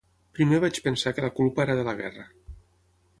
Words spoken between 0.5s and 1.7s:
vaig pensar que la culpa